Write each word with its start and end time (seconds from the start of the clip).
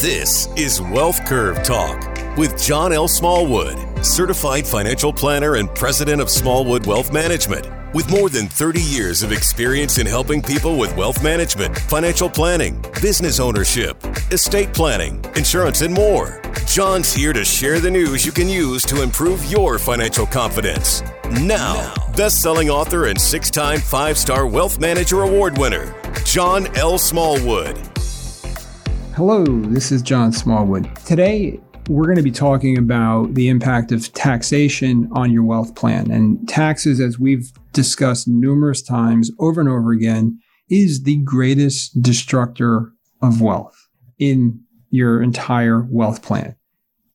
This 0.00 0.48
is 0.56 0.80
Wealth 0.80 1.26
Curve 1.26 1.62
Talk 1.62 2.02
with 2.38 2.58
John 2.58 2.90
L. 2.90 3.06
Smallwood, 3.06 4.02
certified 4.02 4.66
financial 4.66 5.12
planner 5.12 5.56
and 5.56 5.68
president 5.74 6.22
of 6.22 6.30
Smallwood 6.30 6.86
Wealth 6.86 7.12
Management. 7.12 7.68
With 7.92 8.10
more 8.10 8.30
than 8.30 8.46
30 8.46 8.80
years 8.80 9.22
of 9.22 9.30
experience 9.30 9.98
in 9.98 10.06
helping 10.06 10.40
people 10.40 10.78
with 10.78 10.96
wealth 10.96 11.22
management, 11.22 11.76
financial 11.76 12.30
planning, 12.30 12.82
business 13.02 13.38
ownership, 13.38 14.02
estate 14.32 14.72
planning, 14.72 15.22
insurance, 15.36 15.82
and 15.82 15.92
more, 15.92 16.40
John's 16.66 17.12
here 17.12 17.34
to 17.34 17.44
share 17.44 17.78
the 17.78 17.90
news 17.90 18.24
you 18.24 18.32
can 18.32 18.48
use 18.48 18.86
to 18.86 19.02
improve 19.02 19.44
your 19.52 19.78
financial 19.78 20.24
confidence. 20.24 21.02
Now, 21.42 21.92
best 22.16 22.40
selling 22.40 22.70
author 22.70 23.08
and 23.08 23.20
six 23.20 23.50
time 23.50 23.80
five 23.80 24.16
star 24.16 24.46
Wealth 24.46 24.80
Manager 24.80 25.24
Award 25.24 25.58
winner, 25.58 25.94
John 26.24 26.74
L. 26.78 26.96
Smallwood. 26.96 27.89
Hello, 29.16 29.44
this 29.44 29.90
is 29.90 30.02
John 30.02 30.32
Smallwood. 30.32 30.88
Today, 31.04 31.60
we're 31.88 32.04
going 32.04 32.16
to 32.16 32.22
be 32.22 32.30
talking 32.30 32.78
about 32.78 33.34
the 33.34 33.48
impact 33.48 33.90
of 33.90 34.10
taxation 34.12 35.10
on 35.12 35.32
your 35.32 35.42
wealth 35.42 35.74
plan. 35.74 36.12
And 36.12 36.48
taxes, 36.48 37.00
as 37.00 37.18
we've 37.18 37.50
discussed 37.72 38.28
numerous 38.28 38.80
times 38.80 39.30
over 39.40 39.60
and 39.60 39.68
over 39.68 39.90
again, 39.90 40.38
is 40.70 41.02
the 41.02 41.16
greatest 41.16 42.00
destructor 42.00 42.92
of 43.20 43.40
wealth 43.40 43.76
in 44.20 44.60
your 44.90 45.20
entire 45.20 45.86
wealth 45.90 46.22
plan. 46.22 46.54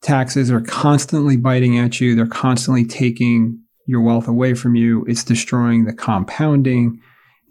Taxes 0.02 0.52
are 0.52 0.62
constantly 0.62 1.38
biting 1.38 1.80
at 1.80 2.02
you, 2.02 2.14
they're 2.14 2.28
constantly 2.28 2.86
taking 2.86 3.58
your 3.88 4.02
wealth 4.02 4.28
away 4.28 4.54
from 4.54 4.76
you, 4.76 5.06
it's 5.08 5.24
destroying 5.24 5.86
the 5.86 5.94
compounding. 5.94 7.00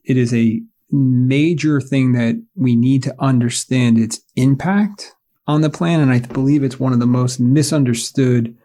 It 0.04 0.18
is 0.18 0.34
a 0.34 0.60
major 0.90 1.80
thing 1.80 2.12
that 2.12 2.40
we 2.54 2.76
need 2.76 3.02
to 3.02 3.14
understand 3.18 3.98
its 3.98 4.20
impact 4.36 5.14
on 5.46 5.60
the 5.60 5.70
plan. 5.70 6.00
And 6.00 6.12
I 6.12 6.20
believe 6.20 6.62
it's 6.62 6.80
one 6.80 6.92
of 6.92 7.00
the 7.00 7.06
most 7.06 7.40
misunderstood 7.40 8.56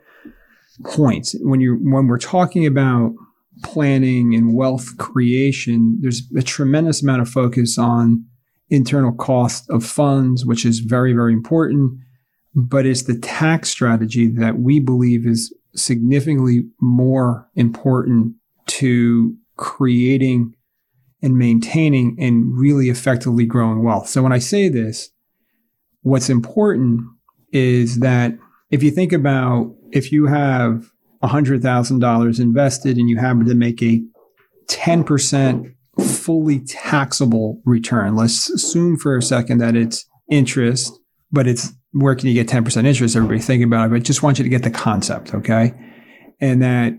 points 0.86 1.36
when 1.42 1.59
you 1.59 1.75
when 1.81 2.08
we're 2.08 2.17
talking 2.17 2.66
about 2.66 3.14
planning 3.64 4.34
and 4.34 4.53
wealth 4.53 4.97
creation, 4.97 5.97
there's 6.02 6.23
a 6.38 6.42
tremendous 6.42 7.02
amount 7.03 7.22
of 7.22 7.30
focus 7.30 7.78
on 7.78 8.25
internal 8.70 9.12
cost 9.12 9.70
of 9.70 9.84
funds, 9.86 10.45
which 10.45 10.66
is 10.66 10.80
very, 10.80 11.14
very 11.14 11.34
important. 11.34 12.00
But 12.56 12.86
it's 12.86 13.03
the 13.03 13.17
tax 13.17 13.70
strategy 13.70 14.28
that 14.28 14.59
we 14.59 14.80
believe 14.80 15.25
is 15.25 15.53
significantly 15.75 16.64
more 16.81 17.47
important 17.56 18.36
to 18.67 19.36
creating 19.56 20.53
and 21.22 21.38
maintaining 21.38 22.16
and 22.20 22.58
really 22.58 22.89
effectively 22.89 23.45
growing 23.45 23.84
wealth. 23.84 24.08
So 24.08 24.23
when 24.23 24.31
I 24.31 24.39
say 24.39 24.70
this, 24.70 25.09
what's 26.02 26.30
important 26.30 27.02
is 27.52 28.00
that 28.00 28.34
if 28.70 28.84
you 28.84 28.92
think 28.92 29.12
about 29.12 29.75
if 29.92 30.12
you 30.12 30.28
have 30.28 30.92
$100,000 31.23 32.40
invested 32.40 32.97
and 32.97 33.09
you 33.09 33.17
happen 33.17 33.45
to 33.45 33.56
make 33.56 33.81
a 33.81 34.02
10% 34.67 35.73
fully 36.00 36.59
taxable 36.59 37.62
return, 37.66 38.16
let's 38.16 38.50
assume 38.50 38.97
for 38.97 39.17
a 39.17 39.22
second 39.22 39.58
that 39.58 39.75
it's 39.75 40.06
interest, 40.30 40.97
but 41.31 41.47
it's 41.47 41.73
where 41.92 42.16
can 42.16 42.28
you 42.28 42.36
get 42.36 42.47
10% 42.47 42.86
interest? 42.86 43.16
Everybody 43.16 43.40
thinking 43.40 43.67
about 43.67 43.88
it, 43.88 43.90
but 43.90 43.95
I 43.95 44.00
just 44.00 44.22
want 44.23 44.38
you 44.38 44.44
to 44.44 44.50
get 44.50 44.64
the 44.64 44.70
concept, 44.70 45.34
okay? 45.34 45.73
And 46.40 46.62
that 46.62 46.94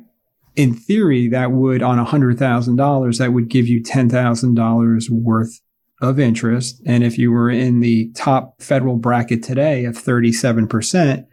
in 0.57 0.75
theory, 0.75 1.29
that 1.29 1.53
would, 1.53 1.83
on 1.83 2.05
$100,000, 2.05 3.19
that 3.19 3.33
would 3.33 3.49
give 3.49 3.69
you 3.69 3.83
$10,000 3.83 5.11
worth 5.11 5.61
of 6.01 6.19
interest. 6.19 6.81
And 6.87 7.05
if 7.05 7.19
you 7.19 7.31
were 7.31 7.51
in 7.51 7.81
the 7.81 8.11
top 8.15 8.61
federal 8.61 8.97
bracket 8.97 9.43
today 9.43 9.85
of 9.85 9.97
37%, 9.97 11.27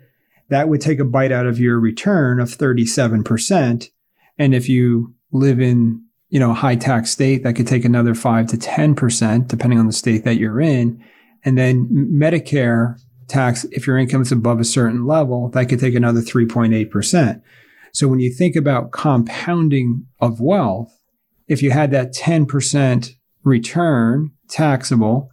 that 0.49 0.69
would 0.69 0.81
take 0.81 0.99
a 0.99 1.05
bite 1.05 1.31
out 1.31 1.45
of 1.45 1.59
your 1.59 1.79
return 1.79 2.39
of 2.39 2.49
37%. 2.49 3.89
And 4.37 4.53
if 4.53 4.69
you 4.69 5.13
live 5.31 5.59
in, 5.59 6.03
you 6.30 6.39
know, 6.39 6.52
a 6.52 6.55
high 6.55 6.75
tax 6.75 7.11
state, 7.11 7.43
that 7.43 7.55
could 7.55 7.67
take 7.67 7.86
another 7.86 8.13
5 8.13 8.47
to 8.47 8.58
10%, 8.58 9.47
depending 9.47 9.80
on 9.80 9.87
the 9.87 9.93
state 9.93 10.23
that 10.25 10.37
you're 10.37 10.61
in. 10.61 11.03
And 11.43 11.58
then 11.58 11.87
Medicare 11.89 12.99
tax, 13.27 13.65
if 13.71 13.87
your 13.87 13.97
income 13.97 14.21
is 14.21 14.31
above 14.31 14.59
a 14.59 14.65
certain 14.65 15.05
level, 15.05 15.49
that 15.49 15.67
could 15.67 15.80
take 15.80 15.95
another 15.95 16.21
3.8%. 16.21 17.42
So 17.93 18.08
when 18.08 18.20
you 18.20 18.31
think 18.31 18.55
about 18.55 18.92
compounding 18.92 20.05
of 20.20 20.39
wealth, 20.39 20.98
if 21.48 21.61
you 21.61 21.71
had 21.71 21.92
that 21.92 22.14
10% 22.14 23.09
return 23.43 24.31
taxable 24.49 25.30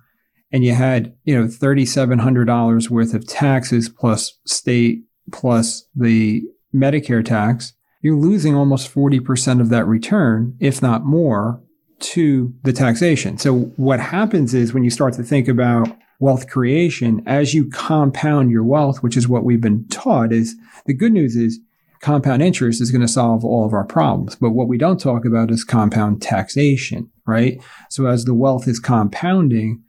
and 0.52 0.64
you 0.64 0.74
had, 0.74 1.14
you 1.24 1.34
know, 1.34 1.46
$3,700 1.46 2.90
worth 2.90 3.14
of 3.14 3.26
taxes 3.26 3.88
plus 3.88 4.38
state 4.46 5.02
plus 5.32 5.86
the 5.94 6.42
Medicare 6.74 7.24
tax, 7.24 7.72
you're 8.02 8.16
losing 8.16 8.54
almost 8.54 8.92
40% 8.94 9.60
of 9.60 9.70
that 9.70 9.86
return, 9.86 10.56
if 10.60 10.82
not 10.82 11.04
more, 11.04 11.62
to 12.00 12.52
the 12.62 12.72
taxation. 12.72 13.38
So 13.38 13.72
what 13.76 13.98
happens 13.98 14.52
is 14.52 14.74
when 14.74 14.84
you 14.84 14.90
start 14.90 15.14
to 15.14 15.22
think 15.22 15.48
about 15.48 15.88
wealth 16.20 16.48
creation, 16.48 17.22
as 17.26 17.54
you 17.54 17.68
compound 17.70 18.50
your 18.50 18.64
wealth, 18.64 19.02
which 19.02 19.16
is 19.16 19.26
what 19.26 19.44
we've 19.44 19.60
been 19.60 19.86
taught, 19.88 20.32
is 20.32 20.54
the 20.86 20.94
good 20.94 21.12
news 21.12 21.34
is 21.34 21.60
compound 22.04 22.42
interest 22.42 22.82
is 22.82 22.90
going 22.90 23.00
to 23.00 23.08
solve 23.08 23.46
all 23.46 23.64
of 23.64 23.72
our 23.72 23.86
problems. 23.86 24.36
But 24.36 24.50
what 24.50 24.68
we 24.68 24.76
don't 24.76 25.00
talk 25.00 25.24
about 25.24 25.50
is 25.50 25.64
compound 25.64 26.20
taxation, 26.20 27.10
right? 27.26 27.58
So 27.88 28.06
as 28.06 28.26
the 28.26 28.34
wealth 28.34 28.68
is 28.68 28.78
compounding, 28.78 29.82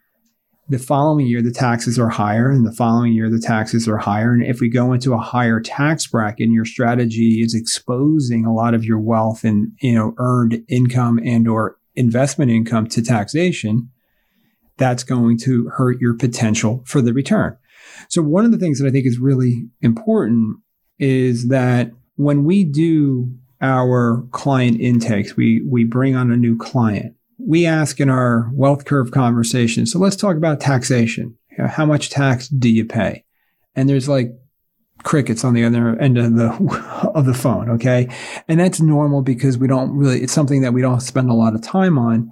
the 0.70 0.80
following 0.80 1.28
year 1.28 1.42
the 1.42 1.52
taxes 1.52 2.00
are 2.00 2.08
higher 2.08 2.50
and 2.50 2.66
the 2.66 2.72
following 2.72 3.12
year 3.12 3.30
the 3.30 3.38
taxes 3.38 3.88
are 3.88 3.98
higher 3.98 4.34
and 4.34 4.44
if 4.44 4.59
we 4.59 4.68
go 4.68 4.94
into 4.94 5.14
a 5.14 5.20
higher 5.20 5.59
tax 5.59 6.08
bracket 6.08 6.46
and 6.46 6.53
your 6.53 6.66
strategy 6.66 7.42
is 7.44 7.53
exposing 7.53 8.46
a 8.46 8.53
lot 8.53 8.74
of 8.74 8.84
your 8.84 8.97
wealth 8.97 9.44
and 9.44 9.72
you 9.82 9.94
know 9.94 10.16
earned 10.18 10.64
income 10.68 11.20
and 11.24 11.47
or 11.47 11.78
investment 11.94 12.50
income 12.50 12.88
to 12.88 13.03
taxation 13.03 13.92
that's 14.78 15.03
going 15.03 15.38
to 15.38 15.70
hurt 15.76 16.02
your 16.02 16.16
potential 16.16 16.82
for 16.88 17.00
the 17.00 17.14
return 17.14 17.56
so 18.09 18.24
one 18.24 18.44
of 18.44 18.52
the 18.52 18.58
things 18.58 18.80
that 18.80 18.88
i 18.88 18.92
think 18.92 19.06
is 19.06 19.20
really 19.20 19.68
important 19.84 20.58
is 20.97 21.50
that 21.50 21.92
when 22.16 22.44
we 22.44 22.64
do 22.64 23.34
our 23.62 24.26
client 24.31 24.80
intakes, 24.80 25.36
we, 25.36 25.62
we 25.68 25.84
bring 25.84 26.16
on 26.16 26.31
a 26.31 26.38
new 26.38 26.58
client. 26.58 27.16
We 27.38 27.66
ask 27.66 28.00
in 28.00 28.09
our 28.09 28.50
wealth 28.53 28.86
curve 28.86 29.12
conversation, 29.12 29.86
so 29.86 30.00
let's 30.00 30.16
talk 30.16 30.38
about 30.38 30.59
taxation. 30.59 31.38
How 31.58 31.86
much 31.86 32.09
tax 32.09 32.48
do 32.48 32.70
you 32.70 32.86
pay? 32.86 33.24
And 33.76 33.90
there's 33.90 34.09
like 34.09 34.31
crickets 35.03 35.44
on 35.44 35.53
the 35.53 35.64
other 35.64 35.98
end 36.00 36.18
of 36.18 36.36
the 36.36 36.50
of 37.16 37.26
the 37.26 37.34
phone, 37.34 37.70
okay? 37.70 38.09
And 38.47 38.59
that's 38.59 38.82
normal 38.82 39.22
because 39.22 39.58
we 39.58 39.68
don't 39.68 39.92
really 39.92 40.22
it's 40.22 40.34
something 40.34 40.62
that 40.62 40.74
we 40.74 40.82
don't 40.82 41.02
spend 41.02 41.30
a 41.30 41.34
lot 41.34 41.56
of 41.56 41.62
time 41.62 41.97
on. 41.97 42.32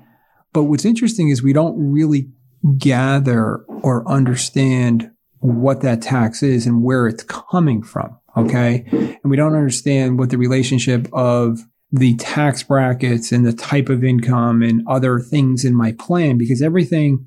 But 0.52 0.64
what's 0.64 0.86
interesting 0.86 1.30
is 1.30 1.42
we 1.42 1.54
don't 1.54 1.76
really 1.78 2.30
gather 2.78 3.58
or 3.68 4.08
understand 4.08 5.12
what 5.40 5.82
that 5.82 6.02
tax 6.02 6.42
is 6.42 6.66
and 6.66 6.84
where 6.84 7.08
it's 7.08 7.24
coming 7.24 7.82
from. 7.84 8.18
Okay. 8.36 8.86
And 8.92 9.32
we 9.32 9.38
don't 9.38 9.56
understand 9.56 10.18
what 10.18 10.30
the 10.30 10.38
relationship 10.38 11.08
of 11.14 11.60
the 11.92 12.16
tax 12.16 12.64
brackets 12.64 13.32
and 13.32 13.46
the 13.46 13.54
type 13.54 13.90
of 13.90 14.04
income 14.04 14.64
and 14.64 14.82
other 14.88 15.20
things 15.20 15.64
in 15.64 15.76
my 15.76 15.92
plan 15.94 16.38
because 16.38 16.62
everything 16.62 17.26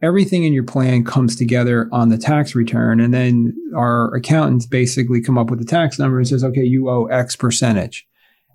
everything 0.00 0.44
in 0.44 0.52
your 0.52 0.62
plan 0.62 1.02
comes 1.02 1.34
together 1.34 1.88
on 1.90 2.08
the 2.08 2.16
tax 2.16 2.54
return 2.54 3.00
and 3.00 3.12
then 3.12 3.52
our 3.76 4.14
accountants 4.14 4.64
basically 4.64 5.20
come 5.20 5.36
up 5.36 5.50
with 5.50 5.58
the 5.58 5.64
tax 5.64 5.98
number 5.98 6.18
and 6.18 6.28
says 6.28 6.44
okay 6.44 6.62
you 6.62 6.88
owe 6.88 7.06
x 7.06 7.34
percentage 7.34 8.06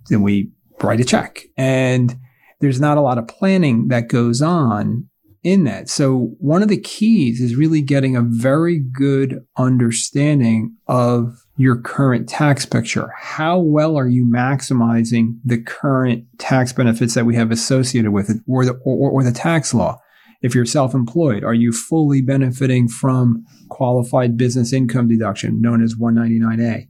then 0.08 0.22
we 0.22 0.50
write 0.82 1.02
a 1.02 1.04
check 1.04 1.42
and 1.58 2.16
there's 2.62 2.80
not 2.80 2.98
a 2.98 3.02
lot 3.02 3.18
of 3.18 3.28
planning 3.28 3.90
that 3.90 4.08
goes 4.08 4.42
on 4.42 5.10
in 5.44 5.66
that. 5.66 5.90
So 5.90 6.36
one 6.40 6.64
of 6.64 6.70
the 6.70 6.80
keys 6.80 7.42
is 7.42 7.56
really 7.56 7.82
getting 7.82 8.16
a 8.16 8.22
very 8.22 8.80
good 8.80 9.46
understanding 9.58 10.78
of 10.88 11.43
your 11.56 11.78
current 11.78 12.28
tax 12.28 12.66
picture. 12.66 13.12
How 13.18 13.60
well 13.60 13.98
are 13.98 14.08
you 14.08 14.26
maximizing 14.26 15.38
the 15.46 15.62
current 15.62 16.26
tax 16.40 16.74
benefits 16.74 17.14
that 17.14 17.26
we 17.26 17.36
have 17.36 17.52
associated 17.52 18.12
with 18.12 18.30
it 18.30 18.38
or 18.48 18.66
the, 18.66 18.74
or, 18.84 19.12
or 19.12 19.24
the 19.24 19.32
tax 19.32 19.74
law? 19.74 20.00
If 20.42 20.54
you're 20.54 20.66
self-employed, 20.66 21.44
are 21.44 21.54
you 21.54 21.72
fully 21.72 22.22
benefiting 22.22 22.90
from 22.90 23.46
qualified 23.70 24.36
business 24.36 24.74
income 24.74 25.08
deduction 25.08 25.62
known 25.62 25.82
as 25.82 25.96
199A? 25.96 26.88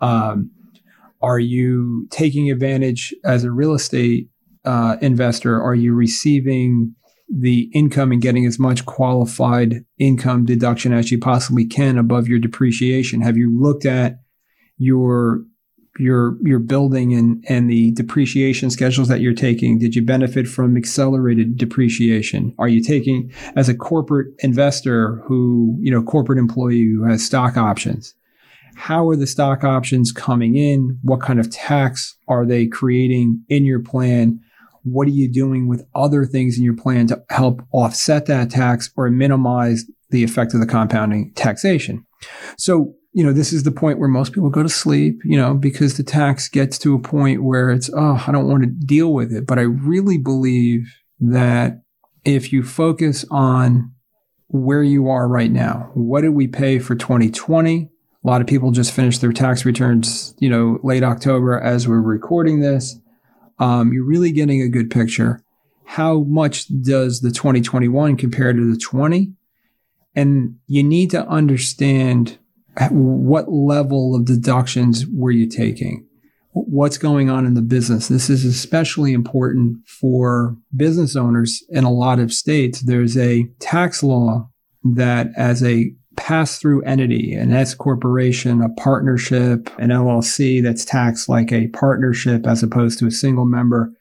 Um, 0.00 0.50
are 1.20 1.40
you 1.40 2.06
taking 2.10 2.50
advantage 2.50 3.12
as 3.24 3.44
a 3.44 3.50
real 3.50 3.74
estate 3.74 4.28
uh, 4.64 4.96
investor? 5.02 5.60
Are 5.60 5.74
you 5.74 5.92
receiving 5.92 6.94
the 7.28 7.70
income 7.74 8.12
and 8.12 8.22
getting 8.22 8.46
as 8.46 8.58
much 8.58 8.86
qualified 8.86 9.84
income 9.98 10.44
deduction 10.44 10.92
as 10.92 11.10
you 11.10 11.18
possibly 11.18 11.66
can 11.66 11.98
above 11.98 12.28
your 12.28 12.38
depreciation? 12.38 13.20
Have 13.20 13.36
you 13.36 13.56
looked 13.56 13.84
at 13.84 14.20
your 14.78 15.42
your 15.98 16.36
your 16.42 16.60
building 16.60 17.12
and 17.12 17.44
and 17.48 17.68
the 17.68 17.90
depreciation 17.92 18.70
schedules 18.70 19.08
that 19.08 19.20
you're 19.20 19.34
taking? 19.34 19.78
Did 19.78 19.96
you 19.96 20.02
benefit 20.02 20.46
from 20.46 20.76
accelerated 20.76 21.56
depreciation? 21.56 22.54
Are 22.58 22.68
you 22.68 22.82
taking 22.82 23.32
as 23.56 23.68
a 23.68 23.74
corporate 23.74 24.34
investor 24.38 25.22
who 25.26 25.76
you 25.80 25.90
know 25.90 26.02
corporate 26.02 26.38
employee 26.38 26.84
who 26.84 27.04
has 27.04 27.24
stock 27.24 27.56
options 27.56 28.14
how 28.78 29.08
are 29.08 29.16
the 29.16 29.26
stock 29.26 29.64
options 29.64 30.12
coming 30.12 30.56
in? 30.56 30.98
What 31.02 31.20
kind 31.20 31.40
of 31.40 31.50
tax 31.50 32.16
are 32.28 32.46
they 32.46 32.68
creating 32.68 33.42
in 33.48 33.64
your 33.64 33.80
plan 33.80 34.40
what 34.92 35.06
are 35.06 35.12
you 35.12 35.30
doing 35.30 35.68
with 35.68 35.86
other 35.94 36.24
things 36.24 36.58
in 36.58 36.64
your 36.64 36.76
plan 36.76 37.06
to 37.06 37.22
help 37.30 37.62
offset 37.72 38.26
that 38.26 38.50
tax 38.50 38.90
or 38.96 39.10
minimize 39.10 39.84
the 40.10 40.24
effect 40.24 40.54
of 40.54 40.60
the 40.60 40.66
compounding 40.66 41.32
taxation 41.34 42.04
so 42.56 42.94
you 43.12 43.24
know, 43.24 43.32
this 43.32 43.52
is 43.52 43.64
the 43.64 43.72
point 43.72 43.98
where 43.98 44.08
most 44.08 44.32
people 44.32 44.50
go 44.50 44.62
to 44.62 44.68
sleep, 44.68 45.20
you 45.24 45.36
know, 45.36 45.54
because 45.54 45.96
the 45.96 46.02
tax 46.02 46.48
gets 46.48 46.78
to 46.78 46.94
a 46.94 47.00
point 47.00 47.42
where 47.42 47.70
it's, 47.70 47.90
oh, 47.92 48.22
I 48.26 48.30
don't 48.30 48.48
want 48.48 48.62
to 48.62 48.68
deal 48.68 49.12
with 49.12 49.32
it. 49.32 49.46
But 49.46 49.58
I 49.58 49.62
really 49.62 50.18
believe 50.18 50.86
that 51.20 51.82
if 52.24 52.52
you 52.52 52.62
focus 52.62 53.24
on 53.30 53.92
where 54.48 54.82
you 54.82 55.08
are 55.08 55.26
right 55.26 55.50
now, 55.50 55.90
what 55.94 56.20
did 56.20 56.30
we 56.30 56.46
pay 56.46 56.78
for 56.78 56.94
2020? 56.94 57.90
A 58.24 58.26
lot 58.26 58.40
of 58.40 58.46
people 58.46 58.70
just 58.70 58.92
finished 58.92 59.20
their 59.20 59.32
tax 59.32 59.64
returns, 59.64 60.34
you 60.38 60.50
know, 60.50 60.78
late 60.82 61.02
October 61.02 61.58
as 61.58 61.88
we're 61.88 62.00
recording 62.00 62.60
this. 62.60 63.00
Um, 63.58 63.92
you're 63.92 64.04
really 64.04 64.32
getting 64.32 64.62
a 64.62 64.68
good 64.68 64.90
picture. 64.90 65.42
How 65.84 66.20
much 66.20 66.66
does 66.82 67.20
the 67.20 67.30
2021 67.30 68.16
compare 68.16 68.52
to 68.52 68.72
the 68.72 68.78
20? 68.78 69.32
And 70.14 70.56
you 70.66 70.82
need 70.82 71.10
to 71.10 71.26
understand 71.26 72.38
what 72.90 73.50
level 73.50 74.14
of 74.14 74.24
deductions 74.24 75.06
were 75.06 75.30
you 75.30 75.48
taking? 75.48 76.06
What's 76.52 76.98
going 76.98 77.30
on 77.30 77.46
in 77.46 77.54
the 77.54 77.62
business? 77.62 78.08
This 78.08 78.30
is 78.30 78.44
especially 78.44 79.12
important 79.12 79.86
for 79.86 80.56
business 80.74 81.16
owners 81.16 81.62
in 81.68 81.84
a 81.84 81.92
lot 81.92 82.18
of 82.18 82.32
states. 82.32 82.80
There's 82.80 83.16
a 83.16 83.44
tax 83.58 84.02
law 84.02 84.50
that 84.84 85.28
as 85.36 85.62
a 85.62 85.92
pass 86.18 86.58
through 86.58 86.82
entity, 86.82 87.32
an 87.32 87.52
S 87.52 87.74
corporation, 87.74 88.60
a 88.60 88.68
partnership, 88.68 89.70
an 89.78 89.90
LLC 89.90 90.62
that's 90.62 90.84
taxed 90.84 91.28
like 91.28 91.52
a 91.52 91.68
partnership 91.68 92.46
as 92.46 92.62
opposed 92.62 92.98
to 92.98 93.06
a 93.06 93.10
single 93.10 93.46
member, 93.46 93.92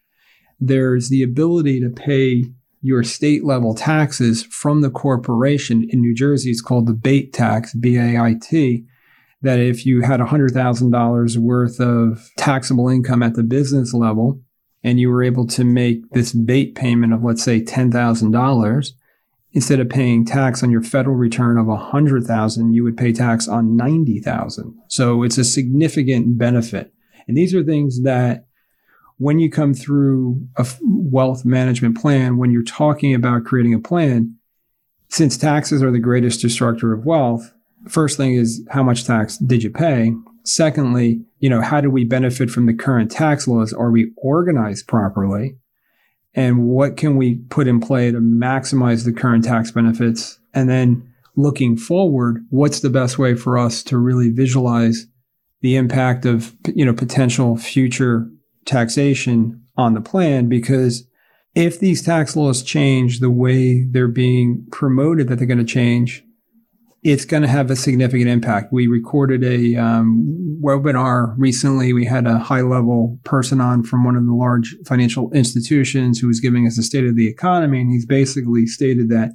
there's 0.59 1.09
the 1.09 1.23
ability 1.23 1.79
to 1.79 1.89
pay 1.89 2.43
your 2.81 3.03
state 3.03 3.43
level 3.43 3.73
taxes 3.75 4.43
from 4.43 4.81
the 4.81 4.89
corporation. 4.89 5.87
In 5.89 6.01
New 6.01 6.15
Jersey, 6.15 6.49
it's 6.49 6.61
called 6.61 6.87
the 6.87 6.93
BAIT 6.93 7.33
tax, 7.33 7.73
B 7.73 7.97
A 7.97 8.19
I 8.19 8.35
T. 8.41 8.85
That 9.43 9.59
if 9.59 9.85
you 9.85 10.01
had 10.01 10.19
$100,000 10.19 11.37
worth 11.37 11.79
of 11.79 12.31
taxable 12.37 12.89
income 12.89 13.21
at 13.21 13.35
the 13.35 13.43
business 13.43 13.93
level 13.93 14.41
and 14.83 14.99
you 14.99 15.11
were 15.11 15.23
able 15.23 15.45
to 15.47 15.63
make 15.63 16.09
this 16.11 16.33
BAIT 16.33 16.73
payment 16.73 17.13
of, 17.13 17.23
let's 17.23 17.43
say, 17.43 17.61
$10,000, 17.61 18.91
instead 19.51 19.79
of 19.79 19.89
paying 19.89 20.25
tax 20.25 20.61
on 20.61 20.71
your 20.71 20.83
federal 20.83 21.15
return 21.15 21.57
of 21.57 21.67
100,000, 21.67 22.73
you 22.73 22.83
would 22.83 22.97
pay 22.97 23.11
tax 23.11 23.47
on 23.47 23.75
90,000. 23.75 24.75
So 24.88 25.23
it's 25.23 25.38
a 25.38 25.44
significant 25.44 26.38
benefit. 26.38 26.94
And 27.27 27.35
these 27.35 27.53
are 27.53 27.63
things 27.63 28.03
that 28.03 28.45
when 29.17 29.39
you 29.39 29.49
come 29.49 29.73
through 29.73 30.47
a 30.57 30.67
wealth 30.81 31.44
management 31.44 31.97
plan, 31.97 32.38
when 32.38 32.51
you're 32.51 32.63
talking 32.63 33.15
about 33.15 33.45
creating 33.45 33.73
a 33.73 33.79
plan, 33.79 34.35
since 35.09 35.38
taxes 35.38 35.81
are 35.81 35.91
the 35.91 36.00
greatest 36.00 36.41
destructor 36.41 36.93
of 36.93 37.05
wealth, 37.05 37.53
first 37.88 38.17
thing 38.17 38.33
is 38.33 38.65
how 38.69 38.83
much 38.83 39.05
tax 39.05 39.38
did 39.38 39.63
you 39.63 39.71
pay? 39.71 40.11
Secondly, 40.43 41.21
you 41.39 41.50
know, 41.50 41.61
how 41.61 41.81
do 41.81 41.89
we 41.89 42.05
benefit 42.05 42.50
from 42.50 42.65
the 42.65 42.73
current 42.73 43.09
tax 43.11 43.47
laws? 43.47 43.73
Are 43.73 43.91
we 43.91 44.11
organized 44.17 44.88
properly? 44.88 45.57
And 46.38 46.68
what 46.68 46.98
can 46.98 47.18
we 47.18 47.36
put 47.50 47.68
in 47.68 47.80
play 47.80 48.12
to 48.12 48.19
maximize 48.19 49.04
the 49.04 49.12
current 49.12 49.44
tax 49.44 49.72
benefits? 49.72 50.39
And 50.54 50.69
then 50.69 51.12
looking 51.36 51.75
forward, 51.75 52.45
what's 52.51 52.80
the 52.81 52.92
best 52.92 53.18
way 53.18 53.34
for 53.36 53.57
us 53.57 53.81
to 53.86 53.98
really 53.98 54.30
visualize 54.30 55.07
the 55.62 55.75
impact 55.75 56.25
of, 56.25 56.56
you 56.75 56.86
know, 56.86 56.94
potential 56.94 57.57
future 57.57 58.30
taxation 58.66 59.63
on 59.78 59.95
the 59.95 60.01
plan 60.01 60.48
because 60.48 61.07
if 61.56 61.80
these 61.80 62.04
tax 62.04 62.36
laws 62.36 62.62
change 62.62 63.19
the 63.19 63.31
way 63.31 63.84
they're 63.84 64.07
being 64.07 64.68
promoted 64.72 65.28
that 65.28 65.38
they're 65.38 65.48
going 65.48 65.57
to 65.57 65.66
change, 65.66 66.24
it's 67.07 67.24
going 67.24 67.42
to 67.42 67.48
have 67.48 67.71
a 67.71 67.75
significant 67.77 68.30
impact. 68.30 68.74
We 68.74 68.88
recorded 68.88 69.42
a 69.42 69.77
um, 69.77 70.59
webinar 70.62 71.36
recently. 71.38 71.94
We 71.94 72.04
had 72.04 72.27
a 72.27 72.38
high 72.38 72.59
level 72.59 73.18
person 73.24 73.62
on 73.62 73.83
from 73.83 74.04
one 74.04 74.18
of 74.18 74.25
the 74.25 74.33
large 74.33 74.75
financial 74.86 75.31
institutions 75.31 76.19
who 76.19 76.27
was 76.27 76.42
giving 76.42 76.68
us 76.68 76.77
a 76.77 76.83
state 76.83 77.06
of 77.06 77.15
the 77.15 77.30
economy. 77.30 77.80
And 77.80 77.89
he's 77.89 78.06
basically 78.06 78.65
stated 78.65 79.07
that 79.07 79.30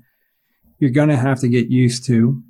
you're 0.81 0.91
going 0.91 1.09
to 1.09 1.17
have 1.17 1.41
to 1.41 1.49
get 1.49 1.71
used 1.71 2.05
to 2.09 2.43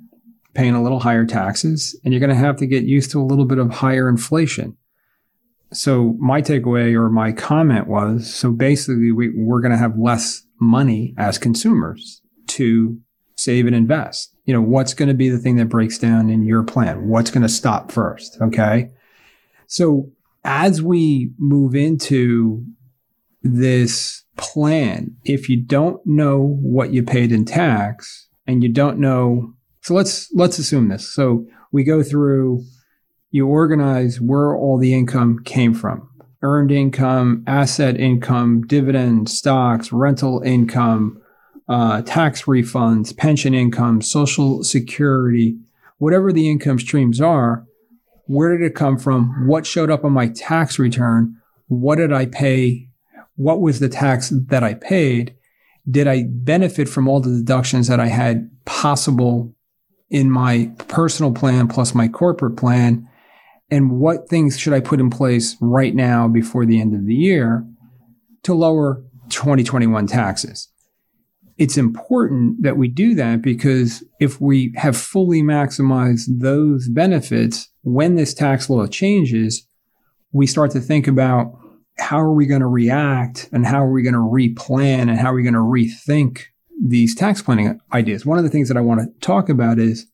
paying 0.55 0.75
a 0.75 0.83
little 0.83 0.99
higher 0.99 1.25
taxes 1.25 1.97
and 2.03 2.13
you're 2.13 2.19
going 2.19 2.29
to 2.29 2.35
have 2.35 2.57
to 2.57 2.67
get 2.67 2.83
used 2.83 3.09
to 3.11 3.21
a 3.21 3.23
little 3.23 3.45
bit 3.45 3.59
of 3.59 3.71
higher 3.71 4.09
inflation 4.09 4.77
so 5.71 6.15
my 6.19 6.41
takeaway 6.41 6.93
or 6.93 7.09
my 7.09 7.31
comment 7.31 7.87
was 7.87 8.31
so 8.31 8.51
basically 8.51 9.11
we, 9.11 9.29
we're 9.35 9.61
going 9.61 9.71
to 9.71 9.77
have 9.77 9.97
less 9.97 10.43
money 10.59 11.15
as 11.17 11.39
consumers 11.39 12.21
to 12.45 12.99
save 13.43 13.65
and 13.65 13.75
invest. 13.75 14.35
You 14.45 14.53
know 14.53 14.61
what's 14.61 14.93
going 14.93 15.09
to 15.09 15.15
be 15.15 15.29
the 15.29 15.39
thing 15.39 15.55
that 15.57 15.69
breaks 15.69 15.97
down 15.97 16.29
in 16.29 16.45
your 16.45 16.63
plan? 16.63 17.07
What's 17.07 17.31
going 17.31 17.43
to 17.43 17.49
stop 17.49 17.91
first 17.91 18.37
okay? 18.41 18.91
So 19.67 20.11
as 20.43 20.81
we 20.81 21.31
move 21.37 21.75
into 21.75 22.65
this 23.41 24.23
plan 24.35 25.15
if 25.25 25.47
you 25.47 25.61
don't 25.61 26.01
know 26.05 26.57
what 26.61 26.91
you 26.91 27.03
paid 27.03 27.31
in 27.31 27.45
tax 27.45 28.27
and 28.47 28.63
you 28.63 28.69
don't 28.69 28.97
know 28.97 29.53
so 29.83 29.93
let's 29.93 30.31
let's 30.33 30.59
assume 30.59 30.87
this. 30.87 31.13
So 31.13 31.45
we 31.73 31.83
go 31.83 32.01
through 32.03 32.63
you 33.31 33.47
organize 33.47 34.21
where 34.21 34.55
all 34.55 34.77
the 34.77 34.93
income 34.93 35.39
came 35.43 35.73
from. 35.73 36.09
Earned 36.41 36.71
income, 36.71 37.43
asset 37.47 37.99
income, 37.99 38.61
dividends, 38.61 39.37
stocks, 39.37 39.91
rental 39.91 40.41
income, 40.45 41.21
uh, 41.67 42.01
tax 42.01 42.43
refunds, 42.43 43.15
pension 43.15 43.53
income, 43.53 44.01
social 44.01 44.63
security, 44.63 45.57
whatever 45.97 46.31
the 46.31 46.49
income 46.49 46.79
streams 46.79 47.21
are. 47.21 47.65
Where 48.25 48.57
did 48.57 48.65
it 48.65 48.75
come 48.75 48.97
from? 48.97 49.47
What 49.47 49.65
showed 49.65 49.89
up 49.89 50.05
on 50.05 50.13
my 50.13 50.27
tax 50.27 50.79
return? 50.79 51.37
What 51.67 51.95
did 51.95 52.13
I 52.13 52.25
pay? 52.25 52.89
What 53.35 53.61
was 53.61 53.79
the 53.79 53.89
tax 53.89 54.29
that 54.29 54.63
I 54.63 54.75
paid? 54.75 55.35
Did 55.89 56.07
I 56.07 56.23
benefit 56.29 56.87
from 56.87 57.07
all 57.07 57.19
the 57.19 57.35
deductions 57.35 57.87
that 57.87 57.99
I 57.99 58.07
had 58.07 58.49
possible 58.65 59.53
in 60.09 60.29
my 60.29 60.71
personal 60.87 61.33
plan 61.33 61.67
plus 61.67 61.93
my 61.93 62.07
corporate 62.07 62.57
plan? 62.57 63.07
and 63.73 63.99
what 63.99 64.29
things 64.29 64.59
should 64.59 64.73
I 64.73 64.81
put 64.81 64.99
in 64.99 65.09
place 65.09 65.57
right 65.59 65.95
now 65.95 66.27
before 66.27 66.63
the 66.63 66.79
end 66.79 66.93
of 66.93 67.07
the 67.07 67.15
year 67.15 67.65
to 68.43 68.53
lower 68.53 69.03
2021 69.29 70.05
taxes. 70.05 70.69
It's 71.57 71.77
important 71.77 72.63
that 72.63 72.77
we 72.77 72.87
do 72.87 73.13
that 73.15 73.41
because 73.41 74.03
if 74.19 74.41
we 74.41 74.73
have 74.75 74.97
fully 74.97 75.43
maximized 75.43 76.25
those 76.39 76.89
benefits 76.89 77.69
when 77.83 78.15
this 78.15 78.33
tax 78.33 78.69
law 78.69 78.87
changes, 78.87 79.67
we 80.31 80.47
start 80.47 80.71
to 80.71 80.79
think 80.79 81.07
about 81.07 81.57
how 81.99 82.19
are 82.19 82.33
we 82.33 82.47
going 82.47 82.61
to 82.61 82.67
react 82.67 83.49
and 83.51 83.65
how 83.65 83.83
are 83.83 83.91
we 83.91 84.01
going 84.01 84.13
to 84.13 84.19
replan 84.19 85.09
and 85.09 85.19
how 85.19 85.31
are 85.31 85.35
we 85.35 85.43
going 85.43 85.53
to 85.53 85.59
rethink 85.59 86.45
these 86.83 87.13
tax 87.13 87.41
planning 87.41 87.79
ideas. 87.93 88.25
One 88.25 88.39
of 88.39 88.43
the 88.43 88.49
things 88.49 88.67
that 88.67 88.77
I 88.77 88.81
want 88.81 89.01
to 89.01 89.19
talk 89.25 89.47
about 89.47 89.77
is 89.77 90.07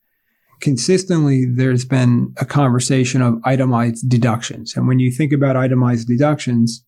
consistently 0.59 1.45
there's 1.45 1.85
been 1.85 2.33
a 2.37 2.45
conversation 2.45 3.21
of 3.21 3.39
itemized 3.45 4.09
deductions. 4.09 4.75
And 4.75 4.87
when 4.87 4.99
you 4.99 5.09
think 5.09 5.31
about 5.31 5.55
itemized 5.55 6.07
deductions 6.07 6.83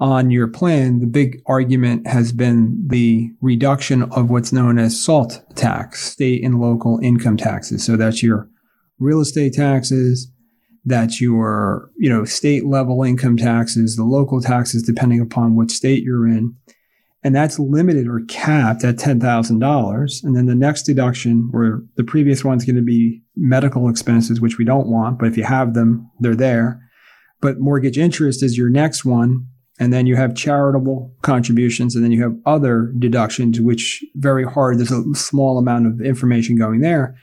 on 0.00 0.30
your 0.30 0.48
plan, 0.48 1.00
the 1.00 1.06
big 1.06 1.40
argument 1.46 2.06
has 2.06 2.32
been 2.32 2.82
the 2.86 3.30
reduction 3.40 4.02
of 4.04 4.28
what's 4.30 4.52
known 4.52 4.78
as 4.78 5.00
SALT 5.00 5.42
tax, 5.54 6.02
state 6.02 6.44
and 6.44 6.60
local 6.60 6.98
income 7.02 7.36
taxes. 7.36 7.84
So 7.84 7.96
that's 7.96 8.22
your 8.22 8.48
real 8.98 9.20
estate 9.20 9.54
taxes, 9.54 10.30
that's 10.84 11.20
your, 11.20 11.90
you 11.96 12.10
know, 12.10 12.24
state 12.24 12.66
level 12.66 13.02
income 13.02 13.36
taxes, 13.36 13.96
the 13.96 14.04
local 14.04 14.40
taxes, 14.40 14.82
depending 14.82 15.20
upon 15.20 15.56
what 15.56 15.70
state 15.70 16.02
you're 16.02 16.26
in 16.26 16.54
and 17.24 17.34
that's 17.34 17.58
limited 17.58 18.06
or 18.06 18.20
capped 18.28 18.84
at 18.84 18.96
$10,000. 18.96 20.24
And 20.24 20.36
then 20.36 20.44
the 20.44 20.54
next 20.54 20.82
deduction, 20.82 21.48
where 21.50 21.82
the 21.96 22.04
previous 22.04 22.44
one's 22.44 22.66
going 22.66 22.76
to 22.76 22.82
be 22.82 23.22
medical 23.34 23.88
expenses, 23.88 24.42
which 24.42 24.58
we 24.58 24.64
don't 24.64 24.88
want, 24.88 25.18
but 25.18 25.28
if 25.28 25.36
you 25.38 25.44
have 25.44 25.72
them, 25.72 26.10
they're 26.20 26.36
there. 26.36 26.82
But 27.40 27.60
mortgage 27.60 27.96
interest 27.96 28.42
is 28.42 28.58
your 28.58 28.68
next 28.68 29.06
one. 29.06 29.48
And 29.78 29.92
then 29.92 30.06
you 30.06 30.14
have 30.14 30.36
charitable 30.36 31.12
contributions, 31.22 31.96
and 31.96 32.04
then 32.04 32.12
you 32.12 32.22
have 32.22 32.36
other 32.46 32.92
deductions, 32.98 33.60
which 33.60 34.04
very 34.14 34.44
hard. 34.44 34.78
There's 34.78 34.92
a 34.92 35.02
small 35.14 35.58
amount 35.58 35.86
of 35.86 36.00
information 36.00 36.56
going 36.56 36.80
there. 36.80 37.16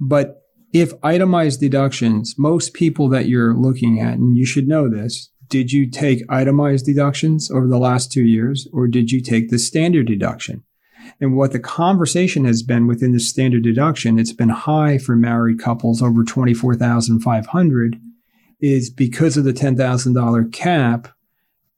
But 0.00 0.42
if 0.72 0.92
itemized 1.02 1.60
deductions, 1.60 2.34
most 2.36 2.74
people 2.74 3.08
that 3.10 3.28
you're 3.28 3.54
looking 3.54 4.00
at, 4.00 4.14
and 4.14 4.36
you 4.36 4.44
should 4.44 4.66
know 4.66 4.90
this, 4.90 5.30
did 5.48 5.72
you 5.72 5.88
take 5.88 6.24
itemized 6.28 6.86
deductions 6.86 7.50
over 7.50 7.68
the 7.68 7.78
last 7.78 8.10
two 8.10 8.24
years 8.24 8.68
or 8.72 8.88
did 8.88 9.12
you 9.12 9.20
take 9.20 9.48
the 9.48 9.58
standard 9.58 10.06
deduction? 10.06 10.64
And 11.20 11.36
what 11.36 11.52
the 11.52 11.60
conversation 11.60 12.44
has 12.46 12.62
been 12.62 12.86
within 12.86 13.12
the 13.12 13.20
standard 13.20 13.62
deduction, 13.62 14.18
it's 14.18 14.32
been 14.32 14.48
high 14.48 14.98
for 14.98 15.14
married 15.14 15.60
couples 15.60 16.02
over 16.02 16.24
24,500 16.24 18.00
is 18.60 18.90
because 18.90 19.36
of 19.36 19.44
the 19.44 19.52
$10,000 19.52 20.52
cap 20.52 21.08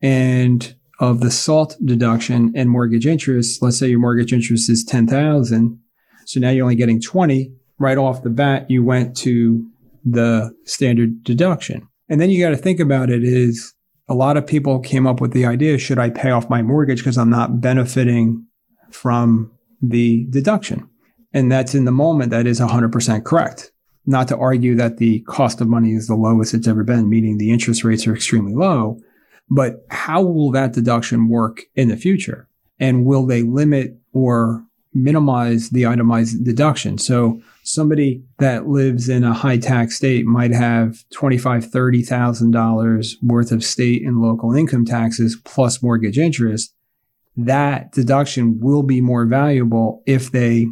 and 0.02 0.74
of 1.00 1.20
the 1.20 1.30
SALT 1.30 1.76
deduction 1.84 2.52
and 2.56 2.70
mortgage 2.70 3.06
interest. 3.06 3.62
Let's 3.62 3.78
say 3.78 3.88
your 3.88 4.00
mortgage 4.00 4.32
interest 4.32 4.68
is 4.68 4.84
10,000. 4.84 5.78
So 6.26 6.40
now 6.40 6.50
you're 6.50 6.64
only 6.64 6.74
getting 6.74 7.00
20 7.00 7.52
right 7.78 7.98
off 7.98 8.22
the 8.22 8.30
bat. 8.30 8.68
You 8.70 8.84
went 8.84 9.16
to 9.18 9.64
the 10.04 10.52
standard 10.64 11.22
deduction. 11.22 11.88
And 12.08 12.20
then 12.20 12.30
you 12.30 12.42
got 12.42 12.50
to 12.50 12.56
think 12.56 12.80
about 12.80 13.10
it 13.10 13.22
is 13.22 13.74
a 14.08 14.14
lot 14.14 14.36
of 14.36 14.46
people 14.46 14.80
came 14.80 15.06
up 15.06 15.20
with 15.20 15.32
the 15.32 15.44
idea, 15.44 15.78
should 15.78 15.98
I 15.98 16.10
pay 16.10 16.30
off 16.30 16.50
my 16.50 16.62
mortgage 16.62 16.98
because 16.98 17.18
I'm 17.18 17.30
not 17.30 17.60
benefiting 17.60 18.46
from 18.90 19.52
the 19.82 20.26
deduction? 20.30 20.88
And 21.32 21.52
that's 21.52 21.74
in 21.74 21.84
the 21.84 21.92
moment 21.92 22.30
that 22.30 22.46
is 22.46 22.58
100% 22.58 23.24
correct. 23.24 23.70
Not 24.06 24.28
to 24.28 24.36
argue 24.38 24.74
that 24.76 24.96
the 24.96 25.20
cost 25.20 25.60
of 25.60 25.68
money 25.68 25.92
is 25.92 26.06
the 26.06 26.14
lowest 26.14 26.54
it's 26.54 26.66
ever 26.66 26.82
been, 26.82 27.10
meaning 27.10 27.36
the 27.36 27.50
interest 27.50 27.84
rates 27.84 28.06
are 28.06 28.14
extremely 28.14 28.54
low. 28.54 28.98
But 29.50 29.86
how 29.90 30.22
will 30.22 30.50
that 30.52 30.72
deduction 30.72 31.28
work 31.28 31.62
in 31.74 31.88
the 31.88 31.96
future? 31.96 32.48
And 32.78 33.04
will 33.04 33.26
they 33.26 33.42
limit 33.42 33.98
or 34.12 34.64
minimize 34.94 35.70
the 35.70 35.86
itemized 35.86 36.44
deduction? 36.44 36.98
So 36.98 37.40
somebody 37.62 38.22
that 38.38 38.68
lives 38.68 39.08
in 39.08 39.24
a 39.24 39.34
high 39.34 39.58
tax 39.58 39.96
state 39.96 40.26
might 40.26 40.52
have 40.52 41.04
twenty-five, 41.10 41.66
thirty 41.66 42.02
thousand 42.02 42.50
dollars 42.52 43.16
worth 43.22 43.52
of 43.52 43.64
state 43.64 44.02
and 44.02 44.20
local 44.20 44.54
income 44.54 44.84
taxes 44.84 45.36
plus 45.44 45.82
mortgage 45.82 46.18
interest. 46.18 46.74
That 47.36 47.92
deduction 47.92 48.58
will 48.60 48.82
be 48.82 49.00
more 49.00 49.24
valuable 49.24 50.02
if 50.06 50.32
they 50.32 50.66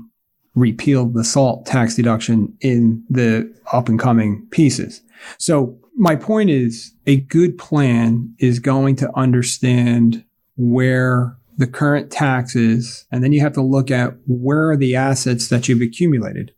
repeal 0.54 1.06
the 1.06 1.22
SALT 1.22 1.66
tax 1.66 1.96
deduction 1.96 2.56
in 2.60 3.04
the 3.10 3.54
up 3.72 3.88
and 3.88 3.98
coming 4.00 4.46
pieces. 4.50 5.02
So 5.38 5.78
my 5.96 6.14
point 6.14 6.50
is 6.50 6.92
a 7.06 7.16
good 7.16 7.56
plan 7.56 8.34
is 8.38 8.58
going 8.58 8.96
to 8.96 9.10
understand 9.16 10.24
where 10.56 11.36
the 11.56 11.66
current 11.66 12.10
tax 12.10 12.54
is, 12.54 13.06
and 13.10 13.24
then 13.24 13.32
you 13.32 13.40
have 13.40 13.54
to 13.54 13.62
look 13.62 13.90
at 13.90 14.14
where 14.26 14.70
are 14.70 14.76
the 14.76 14.94
assets 14.94 15.48
that 15.48 15.68
you've 15.68 15.80
accumulated. 15.80 16.52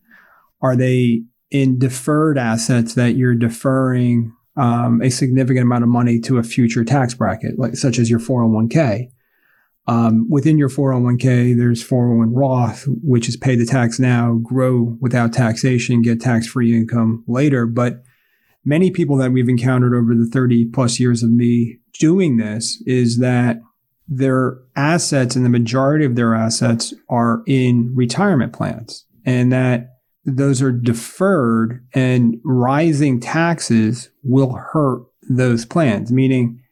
Are 0.60 0.74
they 0.74 1.22
in 1.50 1.78
deferred 1.78 2.36
assets 2.36 2.94
that 2.94 3.14
you're 3.14 3.36
deferring 3.36 4.34
um, 4.56 5.00
a 5.00 5.10
significant 5.10 5.64
amount 5.64 5.84
of 5.84 5.88
money 5.88 6.18
to 6.20 6.38
a 6.38 6.42
future 6.42 6.84
tax 6.84 7.14
bracket, 7.14 7.58
like 7.58 7.76
such 7.76 7.98
as 7.98 8.10
your 8.10 8.18
401k? 8.18 9.10
Um, 9.86 10.28
within 10.28 10.58
your 10.58 10.68
401k, 10.68 11.56
there's 11.56 11.82
401 11.82 12.34
Roth, 12.34 12.84
which 13.02 13.28
is 13.28 13.36
pay 13.36 13.54
the 13.54 13.64
tax 13.64 13.98
now, 14.00 14.34
grow 14.42 14.98
without 15.00 15.32
taxation, 15.32 16.02
get 16.02 16.20
tax 16.20 16.46
free 16.46 16.76
income 16.76 17.24
later. 17.26 17.66
But 17.66 18.02
many 18.64 18.90
people 18.90 19.16
that 19.16 19.32
we've 19.32 19.48
encountered 19.48 19.94
over 19.94 20.14
the 20.14 20.26
30 20.26 20.66
plus 20.66 21.00
years 21.00 21.22
of 21.22 21.30
me 21.30 21.78
doing 21.98 22.36
this 22.36 22.82
is 22.86 23.18
that 23.18 23.60
their 24.08 24.58
assets 24.74 25.36
and 25.36 25.44
the 25.44 25.50
majority 25.50 26.04
of 26.04 26.16
their 26.16 26.34
assets 26.34 26.94
are 27.08 27.42
in 27.46 27.92
retirement 27.94 28.52
plans 28.52 29.04
and 29.26 29.52
that 29.52 29.98
those 30.24 30.62
are 30.62 30.72
deferred 30.72 31.84
and 31.94 32.40
rising 32.44 33.20
taxes 33.20 34.10
will 34.22 34.52
hurt 34.52 35.02
those 35.28 35.64
plans. 35.64 36.10
Meaning, 36.10 36.62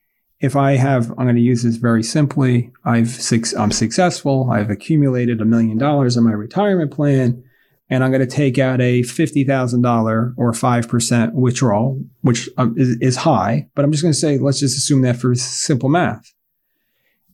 if 0.40 0.56
I 0.56 0.72
have, 0.76 1.10
I'm 1.12 1.24
going 1.24 1.36
to 1.36 1.40
use 1.40 1.62
this 1.62 1.76
very 1.76 2.02
simply. 2.02 2.70
I've, 2.84 3.08
six 3.08 3.54
I'm 3.54 3.70
successful. 3.70 4.50
I've 4.50 4.70
accumulated 4.70 5.40
a 5.40 5.46
million 5.46 5.78
dollars 5.78 6.16
in 6.16 6.24
my 6.24 6.32
retirement 6.32 6.90
plan 6.90 7.42
and 7.88 8.02
I'm 8.02 8.10
going 8.10 8.26
to 8.26 8.26
take 8.26 8.58
out 8.58 8.80
a 8.80 9.02
$50,000 9.02 10.34
or 10.36 10.52
5% 10.52 11.32
withdrawal, 11.34 12.02
which 12.22 12.48
um, 12.56 12.74
is, 12.76 12.96
is 13.00 13.16
high, 13.16 13.68
but 13.74 13.84
I'm 13.84 13.92
just 13.92 14.02
going 14.02 14.12
to 14.12 14.18
say, 14.18 14.38
let's 14.38 14.60
just 14.60 14.76
assume 14.76 15.02
that 15.02 15.16
for 15.16 15.34
simple 15.34 15.88
math. 15.88 16.32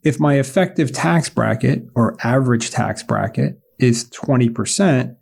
If 0.03 0.21
my 0.21 0.35
effective 0.39 0.93
tax 0.93 1.29
bracket 1.29 1.85
or 1.95 2.17
average 2.23 2.71
tax 2.71 3.03
bracket 3.03 3.61
is 3.79 4.11
20%, 4.11 5.17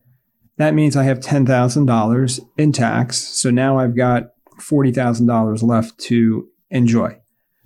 that 0.56 0.74
means 0.74 0.96
I 0.96 1.04
have 1.04 1.20
$10,000 1.20 2.40
in 2.58 2.72
tax. 2.72 3.18
So 3.18 3.50
now 3.50 3.78
I've 3.78 3.96
got 3.96 4.30
$40,000 4.58 5.62
left 5.62 5.98
to 6.00 6.48
enjoy 6.70 7.18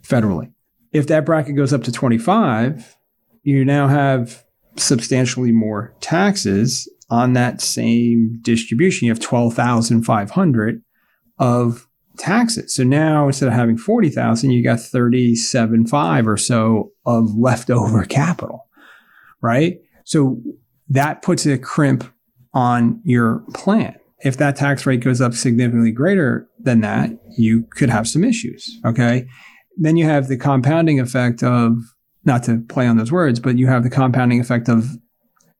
federally. 0.02 0.52
If 0.92 1.06
that 1.08 1.24
bracket 1.24 1.56
goes 1.56 1.72
up 1.72 1.82
to 1.84 1.92
25, 1.92 2.96
you 3.42 3.64
now 3.64 3.88
have 3.88 4.44
substantially 4.76 5.52
more 5.52 5.94
taxes 6.00 6.88
on 7.10 7.32
that 7.34 7.60
same 7.60 8.38
distribution, 8.42 9.06
you 9.06 9.12
have 9.12 9.20
12,500 9.20 10.82
of 11.38 11.88
taxes. 12.18 12.74
So 12.74 12.84
now 12.84 13.26
instead 13.26 13.48
of 13.48 13.54
having 13.54 13.76
40,000, 13.76 14.50
you 14.50 14.62
got 14.62 14.78
37.5 14.78 16.26
or 16.26 16.36
so 16.36 16.92
of 17.04 17.36
leftover 17.36 18.04
capital, 18.08 18.68
right? 19.40 19.78
So 20.04 20.40
that 20.88 21.22
puts 21.22 21.46
a 21.46 21.58
crimp 21.58 22.10
on 22.52 23.00
your 23.04 23.42
plan. 23.52 23.96
If 24.24 24.36
that 24.38 24.56
tax 24.56 24.86
rate 24.86 25.00
goes 25.00 25.20
up 25.20 25.34
significantly 25.34 25.92
greater 25.92 26.48
than 26.58 26.80
that, 26.80 27.10
you 27.36 27.66
could 27.72 27.90
have 27.90 28.08
some 28.08 28.24
issues. 28.24 28.78
Okay. 28.86 29.26
Then 29.76 29.96
you 29.96 30.04
have 30.04 30.28
the 30.28 30.36
compounding 30.36 31.00
effect 31.00 31.42
of, 31.42 31.76
not 32.24 32.42
to 32.44 32.60
play 32.68 32.86
on 32.86 32.96
those 32.96 33.12
words, 33.12 33.38
but 33.40 33.58
you 33.58 33.66
have 33.66 33.82
the 33.82 33.90
compounding 33.90 34.40
effect 34.40 34.68
of, 34.68 34.86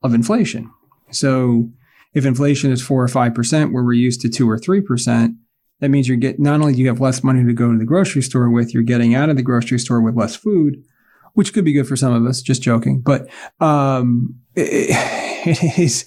of 0.01 0.13
inflation. 0.13 0.71
So 1.11 1.69
if 2.13 2.25
inflation 2.25 2.71
is 2.71 2.81
four 2.81 3.03
or 3.03 3.07
five 3.07 3.33
percent, 3.33 3.73
where 3.73 3.83
we're 3.83 3.93
used 3.93 4.21
to 4.21 4.29
two 4.29 4.49
or 4.49 4.57
three 4.57 4.81
percent, 4.81 5.35
that 5.79 5.89
means 5.89 6.07
you're 6.07 6.17
get 6.17 6.39
not 6.39 6.61
only 6.61 6.73
do 6.73 6.81
you 6.81 6.87
have 6.87 7.01
less 7.01 7.23
money 7.23 7.43
to 7.43 7.53
go 7.53 7.71
to 7.71 7.77
the 7.77 7.85
grocery 7.85 8.21
store 8.21 8.49
with, 8.49 8.73
you're 8.73 8.83
getting 8.83 9.13
out 9.13 9.29
of 9.29 9.35
the 9.35 9.43
grocery 9.43 9.79
store 9.79 10.01
with 10.01 10.15
less 10.15 10.35
food, 10.35 10.83
which 11.33 11.53
could 11.53 11.65
be 11.65 11.73
good 11.73 11.87
for 11.87 11.95
some 11.95 12.13
of 12.13 12.25
us. 12.25 12.41
Just 12.41 12.61
joking, 12.61 13.01
but 13.01 13.27
um, 13.59 14.35
it, 14.55 14.87
it 15.45 15.79
is 15.79 16.05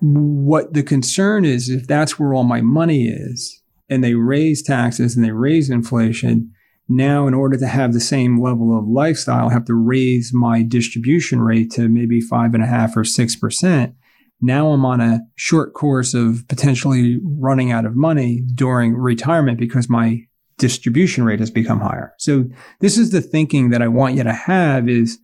what 0.00 0.74
the 0.74 0.82
concern 0.82 1.44
is. 1.44 1.68
If 1.68 1.86
that's 1.86 2.18
where 2.18 2.34
all 2.34 2.44
my 2.44 2.60
money 2.60 3.08
is, 3.08 3.62
and 3.88 4.02
they 4.02 4.14
raise 4.14 4.62
taxes 4.62 5.16
and 5.16 5.24
they 5.24 5.30
raise 5.30 5.70
inflation, 5.70 6.52
now 6.88 7.26
in 7.26 7.34
order 7.34 7.56
to 7.56 7.66
have 7.66 7.92
the 7.92 8.00
same 8.00 8.42
level 8.42 8.76
of 8.76 8.88
lifestyle, 8.88 9.48
I 9.48 9.52
have 9.52 9.66
to 9.66 9.74
raise 9.74 10.32
my 10.34 10.62
distribution 10.62 11.40
rate 11.40 11.70
to 11.72 11.88
maybe 11.88 12.20
five 12.20 12.54
and 12.54 12.62
a 12.62 12.66
half 12.66 12.96
or 12.96 13.04
six 13.04 13.36
percent 13.36 13.94
now 14.40 14.70
I'm 14.72 14.84
on 14.84 15.00
a 15.00 15.20
short 15.36 15.74
course 15.74 16.14
of 16.14 16.46
potentially 16.48 17.18
running 17.22 17.72
out 17.72 17.84
of 17.84 17.96
money 17.96 18.42
during 18.54 18.94
retirement 18.94 19.58
because 19.58 19.88
my 19.88 20.26
distribution 20.58 21.24
rate 21.24 21.40
has 21.40 21.50
become 21.50 21.80
higher. 21.80 22.14
So 22.18 22.44
this 22.80 22.98
is 22.98 23.10
the 23.10 23.20
thinking 23.20 23.70
that 23.70 23.82
I 23.82 23.88
want 23.88 24.14
you 24.14 24.24
to 24.24 24.32
have 24.32 24.88
is 24.88 25.18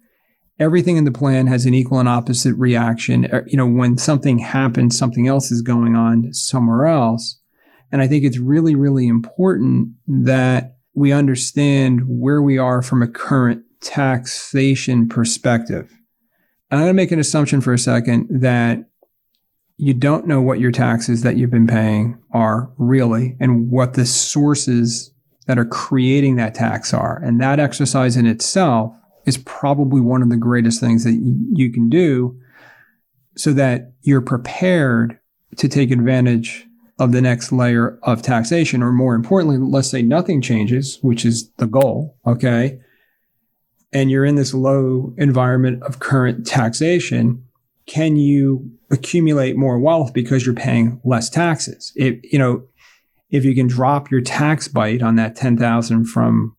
everything 0.59 0.97
in 0.97 1.04
the 1.04 1.12
plan 1.12 1.47
has 1.47 1.66
an 1.66 1.75
equal 1.75 1.99
and 1.99 2.09
opposite 2.09 2.54
reaction. 2.54 3.26
Er, 3.33 3.44
you 3.47 3.56
know, 3.56 3.66
when 3.66 3.99
something 3.99 4.38
happens, 4.38 4.97
something 4.97 5.28
else 5.28 5.50
is 5.50 5.62
going 5.62 5.97
on 5.97 6.33
somewhere 6.33 6.87
else. 6.87 7.40
And 7.92 8.00
I 8.00 8.09
think 8.09 8.25
it's 8.25 8.38
really, 8.38 8.75
really 8.75 9.06
important 9.06 9.90
that 10.06 10.76
we 10.94 11.12
understand 11.12 12.02
where 12.06 12.42
we 12.42 12.59
are 12.59 12.83
from 12.83 13.02
a 13.02 13.09
current 13.09 13.62
taxation 13.80 15.09
perspective. 15.09 15.92
And 16.71 16.80
I'm 16.80 16.87
going 16.87 16.97
to 16.97 17.02
make 17.02 17.12
an 17.12 17.21
assumption 17.21 17.61
for 17.61 17.73
a 17.73 17.78
second 17.78 18.26
that 18.30 18.85
you 19.76 19.95
don't 19.95 20.26
know 20.26 20.40
what 20.40 20.61
your 20.61 20.71
taxes 20.71 21.23
that 21.23 21.37
you've 21.37 21.50
been 21.50 21.66
paying 21.66 22.19
are 22.33 22.71
really 22.78 23.37
and 23.40 23.71
what 23.71 23.95
the 23.95 24.07
sources 24.07 25.12
that 25.47 25.59
are 25.59 25.64
creating 25.64 26.37
that 26.37 26.54
tax 26.54 26.95
are. 26.95 27.21
And 27.23 27.40
that 27.40 27.61
exercise 27.61 28.16
in 28.16 28.26
itself 28.26 28.95
is 29.26 29.38
probably 29.38 30.00
one 30.00 30.23
of 30.23 30.31
the 30.31 30.37
greatest 30.37 30.81
things 30.81 31.04
that 31.04 31.14
you 31.52 31.73
can 31.73 31.88
do 31.88 32.38
so 33.37 33.52
that 33.52 33.93
you're 34.02 34.21
prepared 34.21 35.19
to 35.57 35.69
take 35.69 35.90
advantage 35.90 36.66
of 36.99 37.12
the 37.12 37.21
next 37.21 37.50
layer 37.50 37.99
of 38.04 38.23
taxation. 38.23 38.83
Or 38.83 38.93
more 38.93 39.14
importantly, 39.14 39.59
let's 39.59 39.90
say 39.90 40.02
nothing 40.02 40.40
changes, 40.40 40.99
which 41.02 41.25
is 41.25 41.50
the 41.57 41.66
goal. 41.66 42.16
Okay. 42.26 42.78
And 43.93 44.11
you're 44.11 44.25
in 44.25 44.37
this 44.37 44.54
low 44.54 45.14
environment 45.19 45.83
of 45.83 45.99
current 45.99 46.47
taxation 46.47 47.45
can 47.87 48.17
you 48.17 48.71
accumulate 48.91 49.57
more 49.57 49.79
wealth 49.79 50.12
because 50.12 50.47
you're 50.47 50.55
paying 50.55 51.00
less 51.05 51.29
taxes? 51.29 51.93
If 51.97 52.21
you 52.33 52.38
know, 52.38 52.64
if 53.31 53.45
you 53.45 53.55
can 53.55 53.67
drop 53.67 54.11
your 54.11 54.21
tax 54.21 54.69
bite 54.69 55.03
on 55.03 55.17
that 55.17 55.37
ten 55.37 55.57
thousand 55.57 56.07
from 56.07 56.57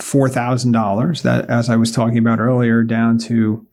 four 0.00 0.28
thousand 0.28 0.72
dollars, 0.72 1.22
that 1.22 1.48
as 1.48 1.68
I 1.68 1.76
was 1.76 1.92
talking 1.92 2.18
about 2.18 2.40
earlier, 2.40 2.82
down 2.82 3.18
to 3.18 3.66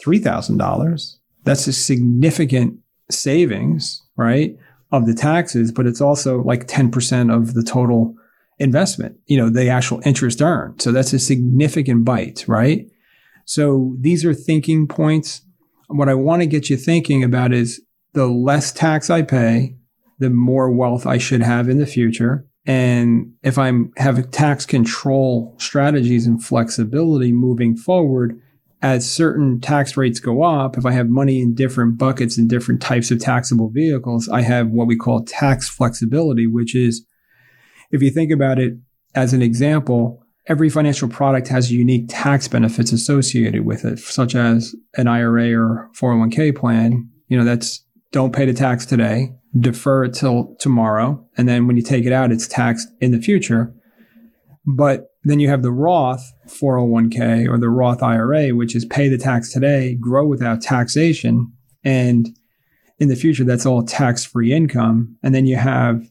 three 0.00 0.18
thousand 0.18 0.58
dollars, 0.58 1.18
that's 1.44 1.66
a 1.66 1.72
significant 1.72 2.78
savings, 3.10 4.02
right? 4.16 4.56
of 4.92 5.06
the 5.06 5.14
taxes, 5.14 5.72
but 5.72 5.86
it's 5.86 6.00
also 6.00 6.42
like 6.42 6.66
10% 6.66 7.34
of 7.34 7.54
the 7.54 7.62
total 7.62 8.14
investment, 8.58 9.16
you 9.26 9.36
know, 9.36 9.48
the 9.48 9.68
actual 9.68 10.02
interest 10.04 10.42
earned. 10.42 10.82
So 10.82 10.92
that's 10.92 11.12
a 11.12 11.18
significant 11.18 12.04
bite, 12.04 12.44
right? 12.46 12.86
So 13.44 13.96
these 13.98 14.24
are 14.24 14.34
thinking 14.34 14.86
points. 14.86 15.42
What 15.90 16.08
I 16.08 16.14
want 16.14 16.42
to 16.42 16.46
get 16.46 16.70
you 16.70 16.76
thinking 16.76 17.24
about 17.24 17.52
is 17.52 17.82
the 18.12 18.26
less 18.26 18.70
tax 18.72 19.10
I 19.10 19.22
pay, 19.22 19.76
the 20.18 20.30
more 20.30 20.70
wealth 20.70 21.04
I 21.06 21.18
should 21.18 21.42
have 21.42 21.68
in 21.68 21.78
the 21.78 21.86
future. 21.86 22.46
And 22.64 23.32
if 23.42 23.58
i 23.58 23.72
have 23.96 24.30
tax 24.30 24.66
control 24.66 25.56
strategies 25.58 26.26
and 26.26 26.42
flexibility 26.42 27.32
moving 27.32 27.76
forward, 27.76 28.40
as 28.82 29.10
certain 29.10 29.60
tax 29.60 29.96
rates 29.96 30.20
go 30.20 30.42
up, 30.42 30.78
if 30.78 30.86
I 30.86 30.92
have 30.92 31.08
money 31.08 31.40
in 31.40 31.54
different 31.54 31.98
buckets 31.98 32.38
and 32.38 32.48
different 32.48 32.80
types 32.80 33.10
of 33.10 33.20
taxable 33.20 33.68
vehicles, 33.68 34.28
I 34.28 34.42
have 34.42 34.68
what 34.68 34.86
we 34.86 34.96
call 34.96 35.24
tax 35.24 35.68
flexibility, 35.68 36.46
which 36.46 36.74
is 36.74 37.04
if 37.90 38.02
you 38.02 38.10
think 38.10 38.30
about 38.30 38.58
it 38.58 38.74
as 39.14 39.34
an 39.34 39.42
example, 39.42 40.19
every 40.46 40.68
financial 40.68 41.08
product 41.08 41.48
has 41.48 41.72
unique 41.72 42.06
tax 42.08 42.48
benefits 42.48 42.92
associated 42.92 43.64
with 43.64 43.84
it, 43.84 43.98
such 43.98 44.34
as 44.34 44.74
an 44.96 45.06
IRA 45.06 45.52
or 45.54 45.90
401k 45.96 46.56
plan. 46.56 47.08
You 47.28 47.38
know, 47.38 47.44
that's 47.44 47.84
don't 48.12 48.34
pay 48.34 48.44
the 48.44 48.52
tax 48.52 48.84
today, 48.84 49.32
defer 49.58 50.04
it 50.04 50.14
till 50.14 50.56
tomorrow. 50.58 51.24
And 51.36 51.48
then 51.48 51.66
when 51.66 51.76
you 51.76 51.82
take 51.82 52.04
it 52.04 52.12
out, 52.12 52.32
it's 52.32 52.48
taxed 52.48 52.88
in 53.00 53.12
the 53.12 53.20
future. 53.20 53.74
But 54.66 55.06
then 55.24 55.40
you 55.40 55.48
have 55.48 55.62
the 55.62 55.72
Roth 55.72 56.32
401k 56.46 57.48
or 57.48 57.58
the 57.58 57.68
Roth 57.68 58.02
IRA, 58.02 58.48
which 58.48 58.74
is 58.74 58.84
pay 58.84 59.08
the 59.08 59.18
tax 59.18 59.52
today, 59.52 59.94
grow 59.94 60.26
without 60.26 60.62
taxation. 60.62 61.52
And 61.84 62.28
in 62.98 63.08
the 63.08 63.16
future, 63.16 63.44
that's 63.44 63.66
all 63.66 63.84
tax 63.84 64.24
free 64.24 64.52
income. 64.52 65.16
And 65.22 65.34
then 65.34 65.46
you 65.46 65.56
have 65.56 66.02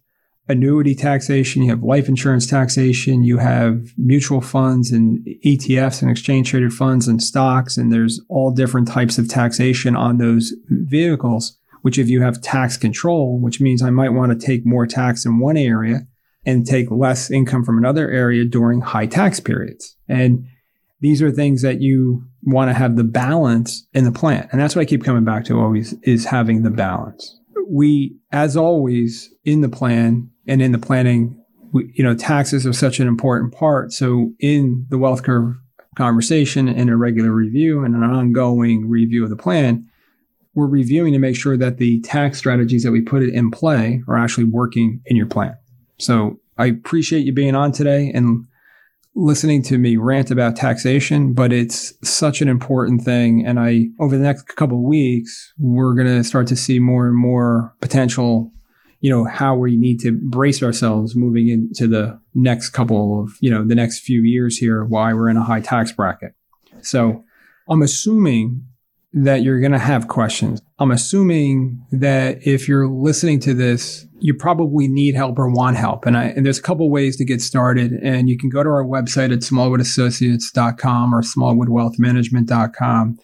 annuity 0.50 0.96
taxation, 0.96 1.62
you 1.62 1.70
have 1.70 1.84
life 1.84 2.10
insurance 2.10 2.48
taxation, 2.48 3.24
you 3.24 3.38
have 3.38 3.94
mutual 3.98 4.41
funds 4.41 4.91
and 4.91 5.25
ETFs 5.46 6.01
and 6.01 6.12
exchange 6.12 6.50
traded 6.50 6.74
funds 6.74 7.08
and 7.08 7.22
stocks, 7.24 7.77
and 7.77 7.91
there's 7.91 8.20
all 8.27 8.51
different 8.51 8.88
types 8.88 9.18
of 9.18 9.29
taxation 9.29 9.96
on 9.96 10.18
those 10.18 10.53
vehicles. 10.70 11.56
Which, 11.82 11.98
if 11.98 12.10
you 12.10 12.22
have 12.22 12.41
tax 12.41 12.75
control, 12.75 13.39
which 13.39 13.62
means 13.62 13.82
I 13.82 13.89
might 13.89 14.10
want 14.10 14.38
to 14.38 14.46
take 14.46 14.65
more 14.65 14.86
tax 14.86 15.25
in 15.25 15.39
one 15.39 15.56
area 15.56 16.01
and 16.46 16.65
take 16.65 16.91
less 16.91 17.32
income 17.32 17.63
from 17.63 17.77
another 17.77 18.10
area 18.10 18.44
during 18.44 18.82
high 18.82 19.06
tax 19.06 19.39
periods. 19.39 19.96
And 20.08 20.46
these 21.00 21.22
are 21.22 21.32
things 21.32 21.62
that 21.62 21.82
you 21.82 22.25
want 22.44 22.70
to 22.70 22.74
have 22.74 22.96
the 22.96 23.03
balance 23.03 23.88
in 23.94 24.03
the 24.03 24.12
plan. 24.12 24.48
And 24.51 24.60
that's 24.60 24.75
what 24.75 24.82
I 24.82 24.86
keep 24.86 25.03
coming 25.03 25.24
back 25.24 25.46
to 25.46 25.60
always 25.60 25.94
is 26.03 26.25
having 26.25 26.63
the 26.63 26.70
balance. 26.70 27.39
We, 27.68 28.18
as 28.32 28.58
always, 28.58 29.34
in 29.46 29.62
the 29.62 29.70
plan, 29.70 30.32
and 30.50 30.62
in 30.62 30.72
the 30.72 30.79
planning, 30.79 31.41
we, 31.72 31.91
you 31.94 32.03
know, 32.03 32.15
taxes 32.15 32.65
are 32.65 32.74
such 32.74 33.00
an 33.00 33.08
important 33.08 33.53
part. 33.53 33.94
So 33.94 34.34
in 34.39 34.86
the 34.89 34.98
wealth 34.98 35.24
curve 35.24 35.56
conversation 35.96 36.68
and 36.68 36.89
a 36.89 36.96
regular 36.96 37.32
review 37.32 37.84
and 37.84 37.96
an 37.96 38.03
ongoing 38.03 38.89
review 38.89 39.24
of 39.24 39.29
the 39.29 39.36
plan, 39.36 39.88
we're 40.56 40.68
reviewing 40.68 41.13
to 41.13 41.20
make 41.20 41.36
sure 41.36 41.56
that 41.58 41.77
the 41.77 42.01
tax 42.01 42.38
strategies 42.39 42.84
that 42.84 42.91
we 42.91 43.01
put 43.01 43.24
in 43.24 43.51
play 43.51 44.01
are 44.08 44.18
actually 44.18 44.46
working 44.46 45.01
in 45.06 45.15
your 45.15 45.27
plan. 45.27 45.56
So 46.00 46.39
I 46.58 46.65
appreciate 46.65 47.25
you 47.25 47.34
being 47.34 47.56
on 47.56 47.72
today 47.72 48.12
and 48.13 48.46
listening 49.15 49.62
to 49.63 49.77
me 49.77 49.98
rant 49.98 50.32
about 50.32 50.56
taxation, 50.56 51.34
but 51.34 51.51
it's 51.51 51.94
such 52.08 52.41
an 52.41 52.48
important 52.48 53.03
thing. 53.03 53.46
And 53.46 53.60
I, 53.60 53.88
over 54.00 54.18
the 54.18 54.24
next 54.24 54.44
couple 54.56 54.84
weeks, 54.84 55.53
we're 55.58 55.94
going 55.94 56.08
to 56.08 56.24
start 56.24 56.48
to 56.48 56.56
see 56.56 56.79
more 56.79 57.08
and 57.08 57.15
more 57.15 57.75
potential 57.82 58.51
you 59.01 59.10
know, 59.10 59.25
how 59.25 59.56
we 59.56 59.77
need 59.77 60.00
to 60.01 60.12
brace 60.12 60.62
ourselves 60.62 61.15
moving 61.15 61.50
into 61.50 61.88
the 61.88 62.20
next 62.34 62.70
couple 62.70 63.24
of, 63.24 63.32
you 63.39 63.50
know, 63.50 63.65
the 63.65 63.75
next 63.75 64.00
few 64.00 64.22
years 64.22 64.58
here, 64.58 64.84
why 64.84 65.13
we're 65.13 65.29
in 65.29 65.38
a 65.38 65.44
high 65.44 65.62
tax 65.62 65.91
bracket. 65.91 66.34
So 66.82 67.24
I'm 67.70 67.82
assuming 67.82 68.65
that 69.12 69.41
you're 69.41 69.60
going 69.60 69.72
to 69.72 69.79
have 69.79 70.08
questions. 70.08 70.62
I'm 70.77 70.91
assuming 70.91 71.84
that 71.91 72.46
if 72.46 72.68
you're 72.68 72.88
listening 72.88 73.39
to 73.41 73.53
this, 73.53 74.06
you 74.20 74.36
probably 74.36 74.88
need 74.88 75.15
help 75.15 75.39
or 75.39 75.50
want 75.50 75.77
help. 75.77 76.06
And, 76.06 76.15
I, 76.15 76.25
and 76.25 76.46
there's 76.46 76.60
a 76.60 76.62
couple 76.62 76.89
ways 76.91 77.17
to 77.17 77.26
get 77.26 77.41
started. 77.41 77.93
And 78.04 78.30
you 78.30 78.38
can 78.38 78.50
go 78.50 78.62
to 78.62 78.69
our 78.69 78.84
website 78.84 79.34
at 79.34 79.39
smallwoodassociates.com 79.39 81.15
or 81.15 81.21
smallwoodwealthmanagement.com 81.21 83.17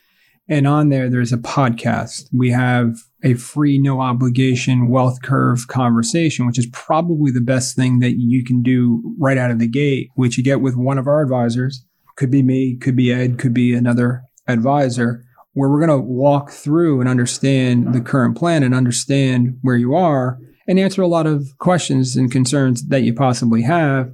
and 0.48 0.68
on 0.68 0.90
there, 0.90 1.10
there's 1.10 1.34
a 1.34 1.38
podcast. 1.38 2.30
We 2.32 2.52
have 2.52 2.98
a 3.26 3.34
free, 3.34 3.80
no 3.80 4.00
obligation 4.00 4.88
wealth 4.88 5.22
curve 5.24 5.68
conversation, 5.68 6.46
which 6.46 6.60
is 6.60 6.68
probably 6.68 7.32
the 7.32 7.42
best 7.42 7.76
thing 7.76 8.00
that 8.00 8.20
you 8.20 8.46
can 8.46 8.62
do 8.62 9.16
right 9.20 9.38
out 9.38 9.50
of 9.50 9.58
the 9.58 9.68
gate, 9.68 10.10
which 10.14 10.38
you 10.38 10.44
get 10.44 10.62
with 10.62 10.78
one 10.78 11.00
of 11.00 11.08
our 11.08 11.22
advisors. 11.22 11.84
Could 12.16 12.30
be 12.30 12.44
me, 12.44 12.78
could 12.78 12.96
be 12.96 13.12
Ed, 13.12 13.40
could 13.40 13.54
be 13.54 13.74
another 13.74 14.24
advisor, 14.48 15.26
where 15.54 15.70
we're 15.70 15.86
going 15.86 16.00
to 16.00 16.06
walk 16.06 16.52
through 16.52 17.00
and 17.00 17.10
understand 17.10 17.94
the 17.94 18.00
current 18.00 18.38
plan 18.38 18.62
and 18.62 18.76
understand 18.76 19.58
where 19.64 19.76
you 19.76 19.96
are 19.96 20.38
and 20.68 20.80
answer 20.80 21.02
a 21.02 21.08
lot 21.08 21.26
of 21.26 21.58
questions 21.58 22.16
and 22.16 22.32
concerns 22.32 22.88
that 22.90 23.02
you 23.02 23.14
possibly 23.14 23.64
have 23.64 24.14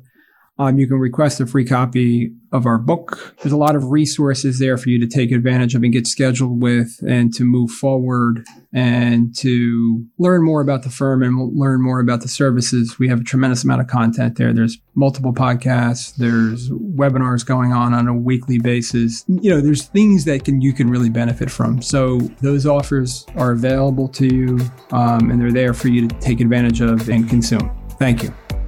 um, 0.60 0.78
you 0.78 0.88
can 0.88 1.00
request 1.00 1.40
a 1.40 1.48
free 1.48 1.66
copy 1.66 2.32
of 2.52 2.66
our 2.66 2.78
book. 2.78 3.34
There's 3.42 3.54
a 3.54 3.58
lot 3.58 3.76
of 3.76 3.86
resources 3.86 4.60
there 4.60 4.78
for 4.78 4.90
you 4.90 5.00
to 5.00 5.08
take 5.08 5.32
advantage 5.32 5.74
of 5.74 5.84
and 5.84 5.94
get 5.94 6.06
scheduled 6.06 6.62
with 6.62 7.00
and 7.08 7.34
to 7.36 7.46
move 7.46 7.72
forward 7.72 8.46
and 8.74 9.36
to 9.38 10.06
learn 10.20 10.44
more 10.44 10.62
about 10.62 10.84
the 10.84 10.90
firm 10.90 11.24
and 11.24 11.58
learn 11.58 11.82
more 11.82 12.00
about 12.00 12.22
the 12.22 12.28
services. 12.28 13.00
We 13.00 13.08
have 13.08 13.22
a 13.22 13.24
tremendous 13.24 13.64
amount 13.64 13.82
of 13.82 13.88
content 13.88 14.38
there. 14.38 14.54
There's 14.54 14.78
multiple 14.94 15.34
podcasts. 15.34 16.16
There's 16.16 16.70
webinars 16.70 17.46
going 17.46 17.72
on 17.72 17.94
on 17.94 18.08
a 18.08 18.14
weekly 18.14 18.60
basis. 18.60 19.24
You 19.28 19.50
know, 19.50 19.62
there's 19.62 19.86
things 19.86 20.26
that 20.26 20.44
can 20.44 20.62
you 20.62 20.74
can 20.74 20.90
really 20.90 21.10
benefit 21.10 21.50
from. 21.50 21.82
So 21.82 22.20
those 22.42 22.66
offers 22.66 23.26
are 23.36 23.52
available 23.52 24.10
to 24.10 24.28
you 24.28 24.60
um, 24.92 25.32
and 25.32 25.42
they're 25.42 25.52
there 25.52 25.74
for 25.74 25.88
you 25.88 26.08
to 26.08 26.16
take 26.20 26.42
advantage 26.42 26.82
of 26.82 27.10
and 27.10 27.28
consume. 27.30 27.72
Thank 27.98 28.24
you. 28.24 28.61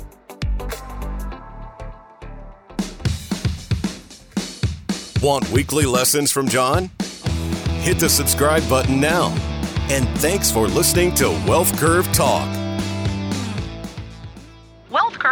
Want 5.24 5.50
weekly 5.52 5.86
lessons 5.86 6.34
from 6.34 6.50
John? 6.50 6.92
Hit 7.80 7.98
the 7.98 8.10
subscribe 8.10 8.68
button 8.68 9.00
now. 9.00 9.30
And 9.90 10.06
thanks 10.20 10.52
for 10.52 10.68
listening 10.68 11.16
to 11.16 11.30
Wealth 11.48 11.80
Curve 11.80 12.12
Talk. 12.12 12.63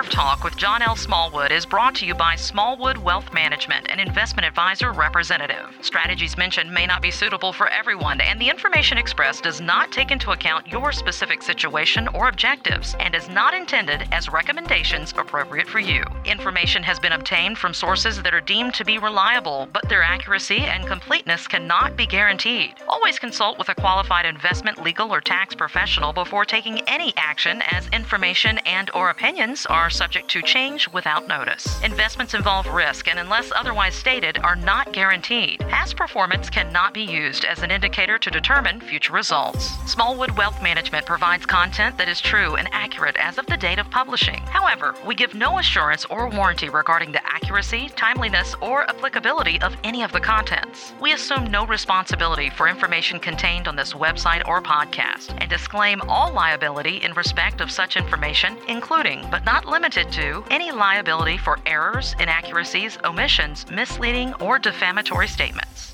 Curve 0.02 0.10
Talk 0.10 0.44
with 0.44 0.58
John 0.58 0.82
L. 0.82 0.96
Smallwood 0.96 1.52
is 1.52 1.64
brought 1.64 1.94
to 1.96 2.08
you 2.08 2.16
by 2.16 2.36
Smallwood 2.36 2.98
Wealth 2.98 3.32
Management, 3.34 3.86
an 3.92 4.00
investment 4.00 4.48
advisor 4.48 4.94
representative. 4.94 5.78
Strategies 5.82 6.40
mentioned 6.40 6.74
may 6.74 6.88
not 6.88 7.04
be 7.04 7.12
suitable 7.12 7.54
for 7.54 7.68
everyone, 7.68 8.20
and 8.20 8.42
the 8.42 8.50
information 8.50 8.98
expressed 8.98 9.44
does 9.44 9.62
not 9.62 9.92
take 9.92 10.10
into 10.10 10.32
account 10.32 10.68
your 10.68 10.92
specific 10.92 11.44
situation 11.44 12.08
or 12.16 12.30
objectives 12.30 12.96
and 13.00 13.14
is 13.14 13.30
not 13.30 13.54
intended 13.54 14.08
as 14.12 14.28
recommendations 14.28 15.14
appropriate 15.16 15.68
for 15.68 15.80
you. 15.80 16.04
Information 16.26 16.82
has 16.82 16.98
been 16.98 17.12
obtained 17.12 17.60
from 17.60 17.72
sources 17.72 18.24
that 18.24 18.34
are 18.34 18.42
deemed 18.42 18.74
to 18.74 18.84
be 18.84 18.98
reliable, 18.98 19.70
but 19.72 19.88
their 19.88 20.02
accuracy 20.02 20.62
and 20.62 20.88
completeness 20.88 21.46
cannot 21.46 21.96
be 21.96 22.08
guaranteed. 22.08 22.74
Always 22.90 23.20
consult 23.20 23.60
with 23.60 23.70
a 23.70 23.76
qualified 23.76 24.26
investment, 24.26 24.82
legal, 24.82 25.14
or 25.14 25.22
tax 25.22 25.54
professional 25.54 26.12
before 26.12 26.44
taking 26.44 26.82
any 26.88 27.14
action 27.18 27.62
as 27.70 27.88
information 27.90 28.58
and 28.66 28.90
or 28.96 29.12
opinions 29.12 29.68
are 29.68 29.91
subject 29.92 30.30
to 30.30 30.42
change 30.42 30.90
without 30.90 31.28
notice. 31.28 31.82
Investments 31.84 32.34
involve 32.34 32.66
risk 32.68 33.08
and, 33.08 33.20
unless 33.20 33.52
otherwise 33.56 33.94
stated, 33.94 34.38
are 34.40 34.56
not 34.56 34.94
guaranteed. 34.94 35.60
Past 35.62 35.96
performance 35.96 36.50
cannot 36.50 36.94
be 36.94 37.04
used 37.04 37.46
as 37.46 37.60
an 37.60 37.72
indicator 37.72 38.18
to 38.18 38.32
determine 38.32 38.80
future 38.82 39.14
results. 39.14 39.72
Smallwood 39.86 40.32
Wealth 40.38 40.62
Management 40.62 41.06
provides 41.06 41.46
content 41.46 41.98
that 41.98 42.10
is 42.10 42.22
true 42.22 42.56
and 42.56 42.68
accurate 42.72 43.16
as 43.18 43.38
of 43.38 43.46
the 43.48 43.58
date 43.58 43.80
of 43.80 43.90
publishing. 43.90 44.42
However, 44.48 44.96
we 45.06 45.16
give 45.16 45.34
no 45.34 45.60
assurance 45.60 46.06
or 46.06 46.30
warranty 46.30 46.70
regarding 46.70 47.12
the 47.12 47.26
accuracy, 47.26 47.90
timeliness, 47.96 48.56
or 48.62 48.90
applicability 48.90 49.62
of 49.62 49.76
any 49.84 50.04
of 50.04 50.12
the 50.12 50.20
contents. 50.20 50.94
We 51.00 51.14
assume 51.14 51.52
no 51.52 51.66
responsibility 51.66 52.50
for 52.50 52.68
information 52.68 53.20
contained 53.20 53.68
on 53.68 53.76
this 53.76 53.94
website 53.94 54.48
or 54.48 54.62
podcast 54.62 55.36
and 55.40 55.50
disclaim 55.50 56.02
all 56.08 56.32
liability 56.34 56.98
in 56.98 57.14
respect 57.14 57.62
of 57.62 57.72
such 57.72 57.98
information, 57.98 58.58
including 58.68 59.28
but 59.30 59.46
not 59.46 59.66
limited 59.82 60.12
to 60.12 60.44
any 60.52 60.72
liability 60.72 61.40
for 61.40 61.58
errors, 61.66 62.16
inaccuracies, 62.20 63.00
omissions, 63.04 63.66
misleading, 63.72 64.32
or 64.36 64.60
defamatory 64.60 65.28
statements. 65.28 65.91